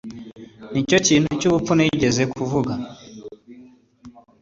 [0.71, 2.73] nicyo kintu cyubupfu nigeze kuvuga